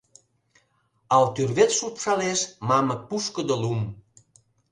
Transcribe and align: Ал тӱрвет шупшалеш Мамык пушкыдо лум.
Ал 1.15 1.25
тӱрвет 1.35 1.71
шупшалеш 1.77 2.39
Мамык 2.67 3.01
пушкыдо 3.09 3.55
лум. 3.61 3.81